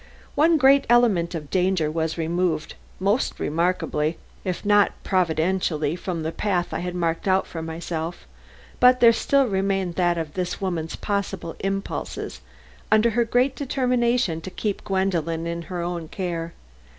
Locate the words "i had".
6.73-6.95